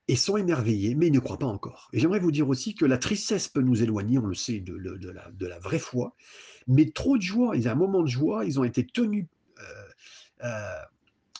[0.07, 1.89] et sont émerveillés, mais ils ne croient pas encore.
[1.93, 4.75] Et j'aimerais vous dire aussi que la tristesse peut nous éloigner, on le sait, de,
[5.45, 6.15] la, vraie foi.
[6.67, 9.27] Mais trop de joie, ils ont un moment de joie, ils ont été tenus, euh,
[9.27, 9.38] euh,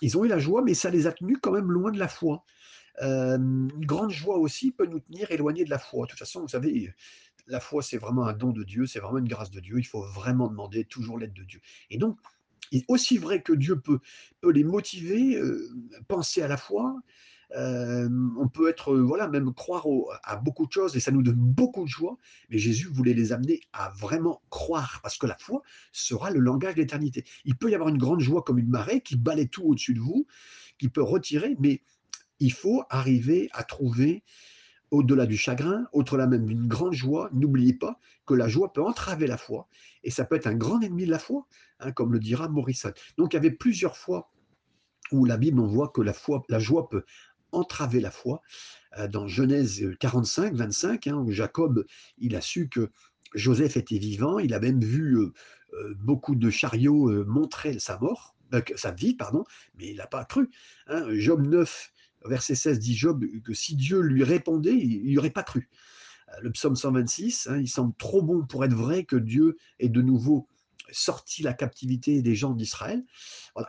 [0.01, 2.07] ils ont eu la joie, mais ça les a tenus quand même loin de la
[2.07, 2.43] foi.
[3.01, 6.05] Euh, une grande joie aussi peut nous tenir éloignés de la foi.
[6.05, 6.93] De toute façon, vous savez,
[7.47, 9.79] la foi, c'est vraiment un don de Dieu, c'est vraiment une grâce de Dieu.
[9.79, 11.62] Il faut vraiment demander toujours l'aide de Dieu.
[11.89, 12.17] Et donc,
[12.88, 13.99] aussi vrai que Dieu peut,
[14.41, 15.69] peut les motiver, euh,
[16.07, 16.95] penser à la foi,
[17.55, 19.85] on peut être, voilà, même croire
[20.23, 22.17] à beaucoup de choses et ça nous donne beaucoup de joie.
[22.49, 26.75] Mais Jésus voulait les amener à vraiment croire parce que la foi sera le langage
[26.75, 27.23] de l'éternité.
[27.45, 29.99] Il peut y avoir une grande joie comme une marée qui balaie tout au-dessus de
[29.99, 30.27] vous,
[30.77, 31.81] qui peut retirer, mais
[32.39, 34.23] il faut arriver à trouver
[34.91, 39.27] au-delà du chagrin, au-delà même d'une grande joie, n'oubliez pas que la joie peut entraver
[39.27, 39.67] la foi,
[40.03, 41.45] et ça peut être un grand ennemi de la foi,
[41.79, 42.91] hein, comme le dira Morrison.
[43.17, 44.31] Donc il y avait plusieurs fois
[45.12, 47.03] où la Bible, on voit que la joie peut
[47.51, 48.41] entraver la foi.
[48.97, 51.85] Euh, dans Genèse 45, 25, hein, où Jacob,
[52.17, 52.89] il a su que
[53.35, 55.33] Joseph était vivant, il a même vu euh,
[55.73, 58.35] euh, beaucoup de chariots montrer sa mort,
[58.75, 59.43] sa vie, pardon,
[59.77, 60.49] mais il n'a pas cru.
[60.88, 61.05] Hein.
[61.12, 61.93] Job 9,
[62.25, 65.69] verset 16 dit Job que si Dieu lui répondait, il n'y aurait pas cru.
[66.29, 69.89] Euh, le psaume 126, hein, il semble trop bon pour être vrai que Dieu est
[69.89, 70.47] de nouveau
[70.91, 73.04] sorti la captivité des gens d'Israël.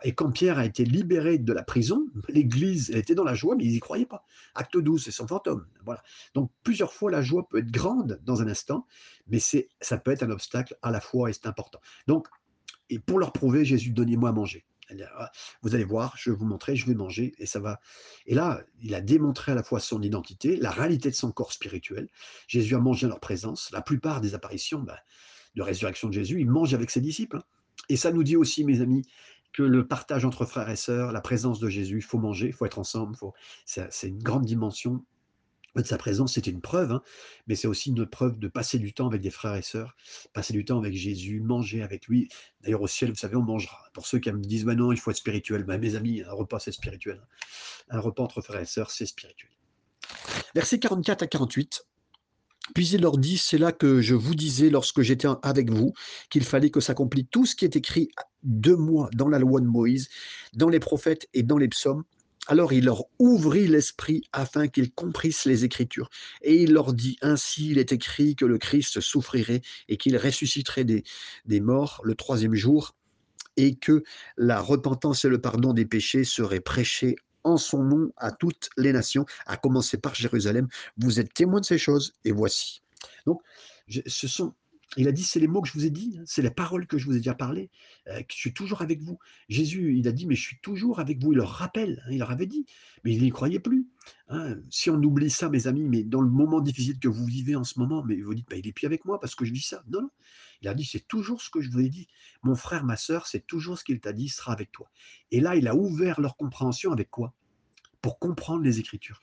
[0.03, 3.65] Et quand Pierre a été libéré de la prison, l'Église était dans la joie, mais
[3.65, 4.25] ils n'y croyaient pas.
[4.55, 5.65] Acte 12, c'est son fantôme.
[5.85, 6.03] Voilà.
[6.33, 8.85] Donc plusieurs fois, la joie peut être grande dans un instant,
[9.27, 11.79] mais c'est, ça peut être un obstacle à la foi et c'est important.
[12.07, 12.27] Donc,
[12.89, 14.65] et pour leur prouver, Jésus, donnez-moi à manger.
[15.15, 15.31] Ah,
[15.61, 17.79] vous allez voir, je vais vous montrer, je vais manger, et ça va.
[18.25, 21.53] Et là, il a démontré à la fois son identité, la réalité de son corps
[21.53, 22.09] spirituel.
[22.47, 23.71] Jésus a mangé en leur présence.
[23.71, 24.99] La plupart des apparitions bah,
[25.55, 27.41] de résurrection de Jésus, il mange avec ses disciples.
[27.89, 29.03] Et ça nous dit aussi, mes amis,
[29.53, 32.53] que le partage entre frères et sœurs, la présence de Jésus, il faut manger, il
[32.53, 33.33] faut être ensemble, faut...
[33.65, 35.03] c'est une grande dimension
[35.75, 37.01] de sa présence, c'est une preuve, hein,
[37.47, 39.95] mais c'est aussi une preuve de passer du temps avec des frères et sœurs,
[40.33, 42.27] passer du temps avec Jésus, manger avec lui.
[42.61, 43.89] D'ailleurs, au ciel, vous savez, on mangera.
[43.93, 46.33] Pour ceux qui me disent, bah non, il faut être spirituel, bah, mes amis, un
[46.33, 47.21] repas, c'est spirituel.
[47.89, 49.51] Un repas entre frères et sœurs, c'est spirituel.
[50.55, 51.85] Versets 44 à 48.
[52.73, 55.93] Puis il leur dit, c'est là que je vous disais lorsque j'étais avec vous,
[56.29, 58.09] qu'il fallait que s'accomplisse tout ce qui est écrit
[58.43, 60.09] de moi dans la loi de Moïse,
[60.53, 62.03] dans les prophètes et dans les psaumes,
[62.47, 66.09] alors il leur ouvrit l'esprit afin qu'ils comprissent les Écritures.
[66.41, 70.83] Et il leur dit, ainsi il est écrit que le Christ souffrirait et qu'il ressusciterait
[70.83, 71.03] des,
[71.45, 72.95] des morts le troisième jour,
[73.57, 74.03] et que
[74.37, 78.93] la repentance et le pardon des péchés seraient prêchés en son nom à toutes les
[78.93, 80.67] nations, à commencer par Jérusalem.
[80.97, 82.81] Vous êtes témoins de ces choses, et voici.
[83.25, 83.41] Donc,
[83.87, 84.53] ce sont
[84.97, 86.85] il a dit, c'est les mots que je vous ai dit, hein, c'est les paroles
[86.85, 87.69] que je vous ai déjà parlé,
[88.07, 89.17] euh, je suis toujours avec vous.
[89.47, 91.31] Jésus, il a dit, mais je suis toujours avec vous.
[91.31, 92.65] Il leur rappelle, hein, il leur avait dit,
[93.03, 93.87] mais il n'y croyait plus.
[94.27, 94.57] Hein.
[94.69, 97.63] Si on oublie ça, mes amis, mais dans le moment difficile que vous vivez en
[97.63, 99.61] ce moment, mais vous dites, bah, il est plus avec moi parce que je dis
[99.61, 99.81] ça.
[99.87, 100.09] Non, non.
[100.61, 102.07] Il a dit, c'est toujours ce que je vous ai dit.
[102.43, 104.89] Mon frère, ma soeur, c'est toujours ce qu'il t'a dit, sera avec toi.
[105.31, 107.33] Et là, il a ouvert leur compréhension avec quoi?
[108.01, 109.21] Pour comprendre les Écritures.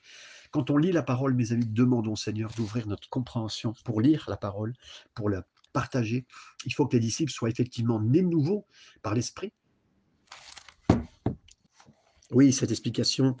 [0.51, 4.25] Quand on lit la parole, mes amis, demandons au Seigneur d'ouvrir notre compréhension pour lire
[4.27, 4.73] la parole,
[5.13, 6.25] pour la partager.
[6.65, 8.65] Il faut que les disciples soient effectivement nés de nouveau
[9.01, 9.53] par l'Esprit.
[12.31, 13.37] Oui, cette explication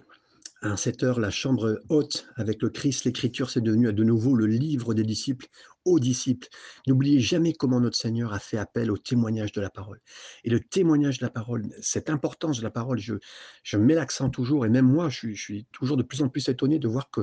[0.61, 4.45] à cette heure, la chambre haute avec le Christ, l'écriture, c'est devenu de nouveau le
[4.45, 5.47] livre des disciples
[5.89, 6.47] aux disciples.
[6.87, 10.01] N'oubliez jamais comment notre Seigneur a fait appel au témoignage de la parole.
[10.43, 13.15] Et le témoignage de la parole, cette importance de la parole, je,
[13.63, 16.79] je mets l'accent toujours, et même moi, je suis, toujours de plus en plus étonné
[16.79, 17.21] de voir que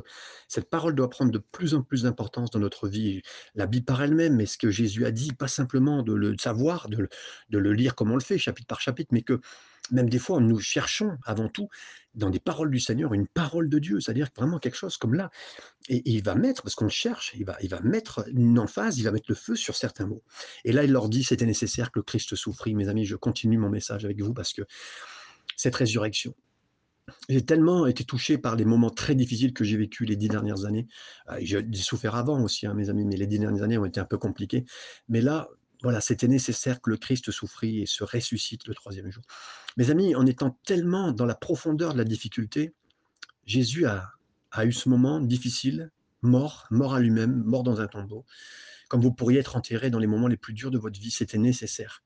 [0.48, 3.22] cette parole doit prendre de plus en plus d'importance dans notre vie.
[3.54, 6.88] La Bible par elle-même, mais ce que Jésus a dit, pas simplement de le savoir,
[6.88, 7.08] de,
[7.50, 9.40] de le lire comme on le fait, chapitre par chapitre, mais que
[9.90, 11.68] même des fois, nous cherchons avant tout
[12.16, 15.30] dans des paroles du Seigneur une parole de Dieu, c'est-à-dire vraiment quelque chose comme là.
[15.88, 19.04] Et, il va mettre, parce qu'on cherche, il va, il va mettre une emphase, il
[19.04, 20.22] va mettre le feu sur certains mots.
[20.64, 22.74] Et là, il leur dit, c'était nécessaire que le Christ souffrit.
[22.74, 24.62] Mes amis, je continue mon message avec vous parce que
[25.56, 26.34] cette résurrection,
[27.28, 30.64] j'ai tellement été touché par les moments très difficiles que j'ai vécu les dix dernières
[30.64, 30.88] années.
[31.30, 34.00] Euh, j'ai souffert avant aussi, hein, mes amis, mais les dix dernières années ont été
[34.00, 34.64] un peu compliquées.
[35.08, 35.48] Mais là,
[35.86, 39.22] Voilà, c'était nécessaire que le Christ souffrit et se ressuscite le troisième jour.
[39.76, 42.74] Mes amis, en étant tellement dans la profondeur de la difficulté,
[43.44, 44.10] Jésus a,
[44.50, 48.24] a eu ce moment difficile, mort, mort à lui-même, mort dans un tombeau.
[48.88, 51.38] Comme vous pourriez être enterré dans les moments les plus durs de votre vie, c'était
[51.38, 52.02] nécessaire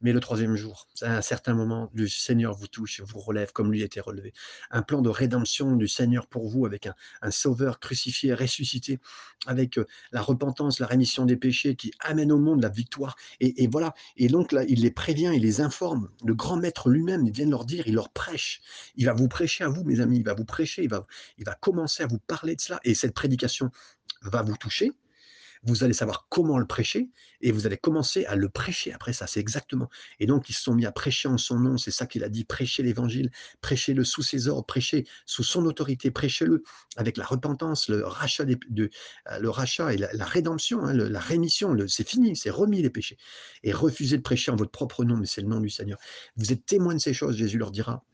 [0.00, 0.88] mais le troisième jour.
[1.02, 4.32] À un certain moment, le Seigneur vous touche, vous relève comme lui était relevé.
[4.70, 6.88] Un plan de rédemption du Seigneur pour vous, avec
[7.22, 8.98] un, sauveur crucifié, ressuscité,
[9.46, 13.16] avec euh, la repentance, la rémission des péchés qui amène au monde la victoire.
[13.40, 13.94] Et, voilà.
[14.16, 16.10] Et donc là, il les prévient, il les informe.
[16.24, 18.60] Le grand maître lui-même, vient leur dire, il leur prêche.
[18.96, 20.18] Il va vous prêcher à vous, mes amis.
[20.18, 20.84] Il va vous prêcher.
[20.84, 22.80] Il va commencer à vous parler de cela.
[22.84, 23.70] Et cette prédication
[24.22, 24.92] va vous toucher
[25.62, 27.10] vous allez savoir comment le prêcher
[27.42, 29.26] et vous allez commencer à le prêcher après ça.
[29.26, 29.88] C'est exactement.
[30.18, 31.76] Et donc, ils se sont mis à prêcher en son nom.
[31.76, 36.10] C'est ça qu'il a dit prêcher l'évangile, prêchez-le sous ses ordres, prêchez sous son autorité,
[36.10, 36.62] prêchez-le
[36.96, 38.58] avec la repentance, le rachat, de,
[39.30, 41.76] euh, le rachat et la, rédemption, hein, la rémission.
[41.88, 43.18] c'est fini, c'est remis les péchés.
[43.62, 45.98] Et refusez de prêcher en votre propre nom, mais c'est le nom du Seigneur.
[46.36, 48.04] Vous êtes témoin de ces choses, Jésus leur dira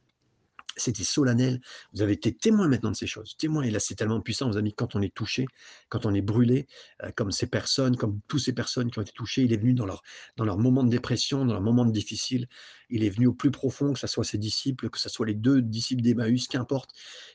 [0.76, 1.60] c'était solennel.
[1.92, 3.36] Vous avez été témoin maintenant de ces choses.
[3.36, 5.46] Témoin, et là, c'est tellement puissant, vous amis, quand on est touché,
[5.88, 6.66] quand on est brûlé,
[7.02, 9.74] euh, comme ces personnes, comme toutes ces personnes qui ont été touchées, il est venu
[9.74, 10.02] dans leur,
[10.36, 12.48] dans leur moment de dépression, dans leur moment de difficile.
[12.90, 15.34] Il est venu au plus profond, que ce soit ses disciples, que ce soit les
[15.34, 16.90] deux disciples d'Emmaüs, qu'importe.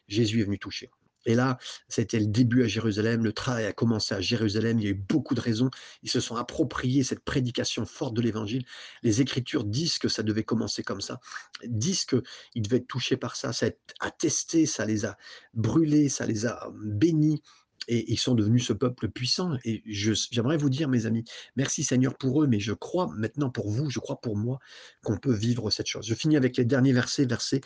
[0.08, 0.90] Jésus est venu toucher.
[1.26, 1.58] Et là,
[1.88, 4.96] c'était le début à Jérusalem, le travail a commencé à Jérusalem, il y a eu
[4.96, 5.70] beaucoup de raisons,
[6.04, 8.66] ils se sont appropriés cette prédication forte de l'Évangile.
[9.04, 11.20] Les Écritures disent que ça devait commencer comme ça,
[11.66, 15.18] disent qu'ils devaient être touchés par ça, ça a attesté, ça les a
[15.54, 17.42] brûlés, ça les a bénis,
[17.88, 19.58] et ils sont devenus ce peuple puissant.
[19.66, 23.70] Et j'aimerais vous dire, mes amis, merci Seigneur pour eux, mais je crois maintenant pour
[23.70, 24.60] vous, je crois pour moi
[25.04, 26.06] qu'on peut vivre cette chose.
[26.06, 27.62] Je finis avec les derniers versets, versets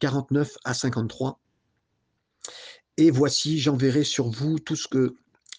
[0.00, 1.40] 49 euh, à 53.
[2.98, 5.14] Et voici, j'enverrai sur vous tout ce que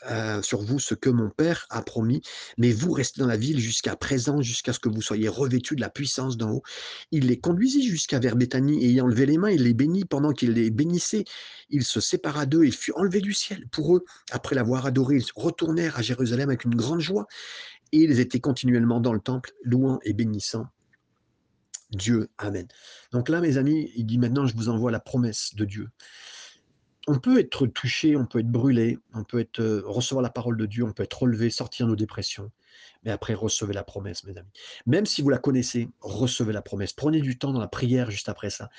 [0.09, 2.21] euh, sur vous ce que mon Père a promis,
[2.57, 5.81] mais vous restez dans la ville jusqu'à présent, jusqu'à ce que vous soyez revêtus de
[5.81, 6.63] la puissance d'en haut.
[7.11, 10.05] Il les conduisit jusqu'à vers Béthanie, et ayant levé les mains, il les bénit.
[10.05, 11.25] Pendant qu'il les bénissait,
[11.69, 13.67] il se sépara d'eux et fut enlevé du ciel.
[13.69, 17.27] Pour eux, après l'avoir adoré, ils retournèrent à Jérusalem avec une grande joie,
[17.91, 20.65] et ils étaient continuellement dans le temple, louant et bénissant
[21.91, 22.29] Dieu.
[22.37, 22.67] Amen.
[23.11, 25.89] Donc là, mes amis, il dit maintenant, je vous envoie la promesse de Dieu
[27.09, 30.57] on peut être touché, on peut être brûlé, on peut être, euh, recevoir la parole
[30.57, 32.51] de Dieu, on peut être relevé, sortir nos dépressions.
[33.03, 34.51] Mais après, recevez la promesse, mes amis.
[34.85, 36.93] Même si vous la connaissez, recevez la promesse.
[36.93, 38.69] Prenez du temps dans la prière juste après ça.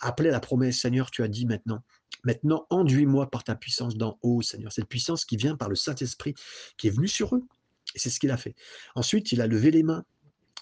[0.00, 1.82] Appelez la promesse, Seigneur, tu as dit maintenant.
[2.24, 4.70] Maintenant, enduis-moi par ta puissance d'en haut, Seigneur.
[4.70, 6.34] Cette puissance qui vient par le Saint-Esprit,
[6.76, 7.44] qui est venu sur eux.
[7.94, 8.54] Et c'est ce qu'il a fait.
[8.96, 10.04] Ensuite, il a levé les mains,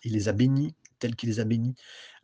[0.04, 1.74] il les a bénis, tel qu'il les a bénis.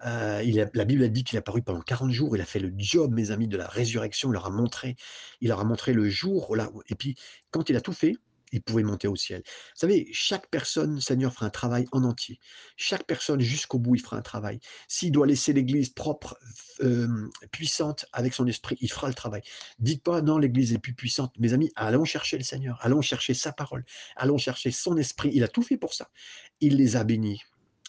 [0.04, 0.42] Euh,
[0.74, 2.36] la Bible a dit qu'il a paru pendant 40 jours.
[2.36, 4.30] Il a fait le job, mes amis, de la résurrection.
[4.30, 4.96] Il leur a montré,
[5.40, 6.56] il leur a montré le jour.
[6.88, 7.16] Et puis,
[7.50, 8.16] quand il a tout fait,
[8.52, 9.42] il pouvait monter au ciel.
[9.46, 12.38] Vous savez, chaque personne, Seigneur, fera un travail en entier.
[12.76, 14.60] Chaque personne, jusqu'au bout, il fera un travail.
[14.88, 16.38] S'il doit laisser l'Église propre,
[16.82, 19.42] euh, puissante, avec son esprit, il fera le travail.
[19.78, 21.32] Dites pas, non, l'Église est plus puissante.
[21.38, 22.78] Mes amis, allons chercher le Seigneur.
[22.82, 23.84] Allons chercher sa parole.
[24.16, 25.30] Allons chercher son esprit.
[25.32, 26.10] Il a tout fait pour ça.
[26.60, 27.40] Il les a bénis.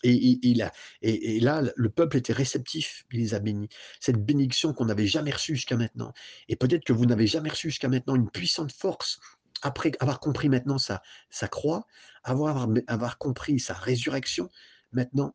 [0.04, 3.70] Et, il a, et, là, le peuple était réceptif, il les a bénis.
[4.00, 6.14] Cette bénédiction qu'on n'avait jamais reçue jusqu'à maintenant.
[6.50, 9.20] Et peut-être que vous n'avez jamais reçu jusqu'à maintenant une puissante force,
[9.62, 11.88] après avoir compris maintenant sa, sa croix,
[12.24, 14.50] avoir, avoir compris sa résurrection.
[14.92, 15.34] Maintenant,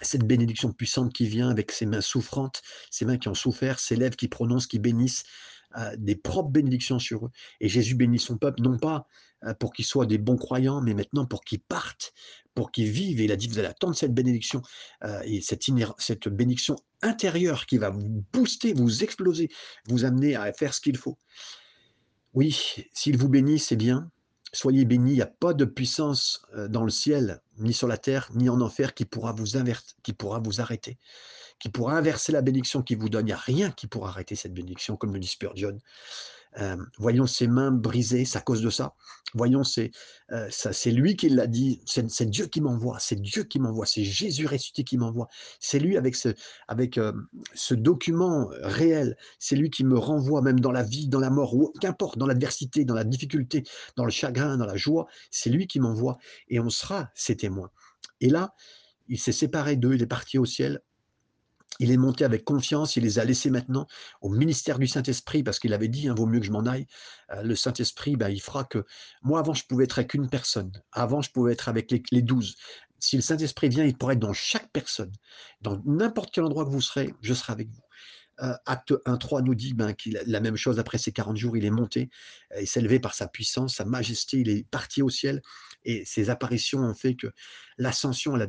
[0.00, 3.96] cette bénédiction puissante qui vient avec ses mains souffrantes, ses mains qui ont souffert, ses
[3.96, 5.24] lèvres qui prononcent, qui bénissent,
[5.76, 7.30] euh, des propres bénédictions sur eux.
[7.60, 9.06] Et Jésus bénit son peuple, non pas
[9.44, 12.14] euh, pour qu'ils soient des bons croyants, mais maintenant pour qu'ils partent,
[12.54, 13.20] pour qu'ils vivent.
[13.20, 14.62] Et il a dit, vous allez attendre cette bénédiction,
[15.04, 19.50] euh, et cette, bénédiction intérieure qui va vous booster, vous exploser,
[19.88, 21.18] vous amener à faire ce qu'il faut.
[22.32, 24.10] Oui, s'il vous bénit, c'est bien.
[24.54, 28.30] Soyez bénis, il n'y a pas de puissance dans le ciel, ni sur la terre,
[28.34, 29.44] ni en enfer qui pourra vous,
[30.02, 30.98] qui pourra vous arrêter
[31.58, 33.26] qui pourra inverser la bénédiction qu'il vous donne.
[33.26, 35.78] Il n'y a rien qui pourra arrêter cette bénédiction, comme le dit Spurgeon.
[36.58, 38.94] Euh, voyons ses mains brisées, c'est à cause de ça.
[39.34, 39.90] Voyons, c'est
[40.32, 44.02] euh, c'est lui qui l'a dit, c'est Dieu qui m'envoie, c'est Dieu qui m'envoie, c'est
[44.02, 45.28] Jésus ressuscité qui m'envoie.
[45.60, 46.30] C'est lui avec ce,
[46.66, 47.12] avec, euh,
[47.54, 51.54] ce document réel, c'est lui qui me renvoie même dans la vie, dans la mort,
[51.80, 53.64] qu'importe, dans l'adversité, dans la difficulté,
[53.96, 56.18] dans le chagrin, dans la joie, c'est lui qui m'envoie
[56.48, 57.70] et on sera ses témoins.
[58.20, 58.54] Et là,
[59.08, 60.80] il s'est séparé d'eux, il est parti au ciel
[61.78, 63.86] il est monté avec confiance, il les a laissés maintenant
[64.20, 66.86] au ministère du Saint-Esprit, parce qu'il avait dit, hein, vaut mieux que je m'en aille.
[67.32, 68.84] Euh, le Saint-Esprit, ben, il fera que...
[69.22, 70.72] Moi, avant, je pouvais être avec une personne.
[70.92, 72.56] Avant, je pouvais être avec les, douze.
[72.98, 75.12] Si le Saint-Esprit vient, il pourrait être dans chaque personne.
[75.60, 77.82] Dans n'importe quel endroit que vous serez, je serai avec vous.
[78.40, 81.64] Heu, Actes 1-3 nous dit, ben, qu'il la même chose après ces 40 jours, il
[81.64, 82.08] est monté,
[82.54, 85.42] heu, il s'est élevé par sa puissance, sa majesté, il est parti au ciel
[85.84, 87.28] et ces apparitions ont fait que
[87.78, 88.48] l'ascension, elle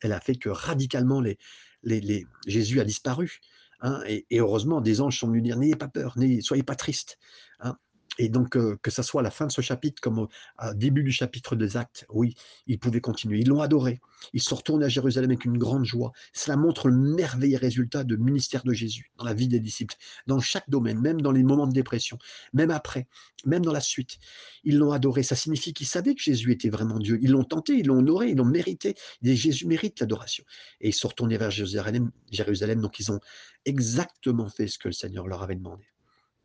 [0.00, 1.38] elle a fait que radicalement les
[1.82, 3.40] les Jésus a disparu,
[3.80, 7.18] hein et heureusement des anges sont venus dire: «N'ayez pas peur, soyez pas tristes»,
[7.60, 7.76] hein
[8.20, 10.28] et donc que ça soit à la fin de ce chapitre comme au
[10.74, 12.34] début du chapitre des Actes, oui,
[12.66, 13.38] ils pouvaient continuer.
[13.38, 13.98] Ils l'ont adoré.
[14.34, 16.12] Ils sont retournés à Jérusalem avec une grande joie.
[16.34, 19.94] Cela montre le merveilleux résultat de ministère de Jésus dans la vie des disciples,
[20.26, 22.18] dans chaque domaine, même dans les moments de dépression,
[22.52, 23.08] même après,
[23.46, 24.18] même dans la suite.
[24.64, 25.22] Ils l'ont adoré.
[25.22, 27.18] Ça signifie qu'ils savaient que Jésus était vraiment Dieu.
[27.22, 28.96] Ils l'ont tenté, ils l'ont honoré, ils l'ont mérité.
[29.22, 30.44] Jésus mérite l'adoration.
[30.82, 33.20] Et ils sont retournés vers Jérusalem, Jérusalem, donc ils ont
[33.64, 35.86] exactement fait ce que le Seigneur leur avait demandé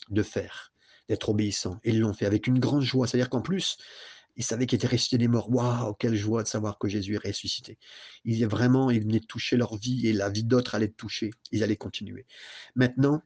[0.10, 0.74] de faire,
[1.08, 1.80] d'être obéissants.
[1.84, 3.08] Et ils l'ont fait avec une grande joie.
[3.08, 3.78] C'est-à-dire qu'en plus,
[4.36, 5.50] ils savaient qu'ils étaient ressuscités des morts.
[5.52, 7.78] Waouh, quelle joie de savoir que Jésus est ressuscité.
[8.26, 10.90] Il y a vraiment, il venait de toucher leur vie et la vie d'autres allait
[10.90, 11.32] touchée.
[11.52, 12.26] Ils allaient continuer.
[12.76, 13.22] Maintenant,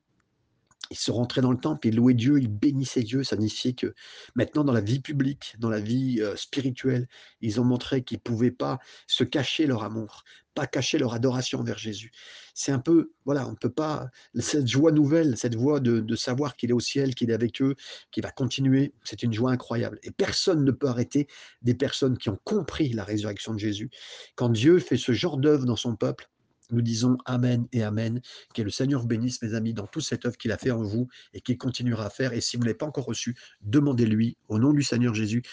[0.91, 3.23] ils sont rentrés dans le temple, ils louaient Dieu, ils bénissaient Dieu.
[3.23, 3.93] Ça signifiait que
[4.35, 7.07] maintenant, dans la vie publique, dans la vie euh, spirituelle,
[7.41, 10.23] ils ont montré qu'ils ne pouvaient pas se cacher leur amour,
[10.55, 12.11] pas cacher leur adoration envers Jésus.
[12.59, 16.57] C'est un peu, voilà, on ne peut pas, cette joie nouvelle, cette joie de, savoir
[16.57, 17.73] qu'il est au ciel, qu'il est avec eux,
[18.11, 19.97] qu'il va continuer, c'est une joie incroyable.
[20.03, 21.29] Et personne ne peut arrêter
[21.61, 23.89] des personnes qui ont compris la résurrection de Jésus.
[24.35, 26.29] Quand Dieu fait ce genre d'œuvre dans son peuple,
[26.69, 28.19] nous disons Amen et Amen.
[28.53, 31.07] Que le Seigneur bénisse, mes amis, dans toute cette œuvre qu'il a fait en vous
[31.33, 32.33] et qu'il continuera à faire.
[32.33, 35.43] Et si vous ne l'avez pas encore reçu, demandez-lui au nom du Seigneur Jésus.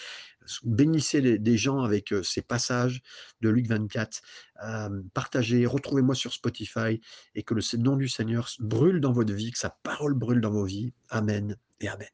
[0.64, 3.02] Bénissez des gens avec ces passages
[3.40, 4.20] de Luc 24.
[4.64, 7.00] Euh, partagez, retrouvez-moi sur Spotify
[7.35, 10.50] et que le nom du Seigneur brûle dans votre vie, que sa parole brûle dans
[10.50, 10.92] vos vies.
[11.11, 12.09] Amen et Amen.